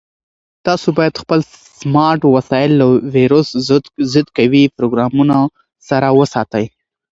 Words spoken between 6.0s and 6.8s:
وساتئ.